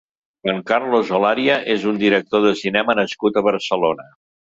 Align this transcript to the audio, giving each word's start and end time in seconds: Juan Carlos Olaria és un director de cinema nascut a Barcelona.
Juan 0.45 0.59
Carlos 0.69 1.09
Olaria 1.17 1.57
és 1.73 1.85
un 1.91 1.99
director 2.03 2.45
de 2.47 2.53
cinema 2.61 2.95
nascut 3.01 3.39
a 3.39 3.45
Barcelona. 3.49 4.09